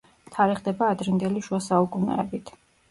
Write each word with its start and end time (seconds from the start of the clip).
თარიღდება 0.35 0.89
ადრინდელი 0.95 1.47
შუა 1.51 1.63
საუკუნეებით. 1.71 2.57